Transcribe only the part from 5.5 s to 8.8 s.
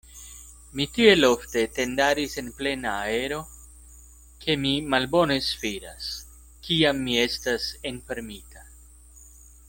spiras, kiam mi estas enfermita.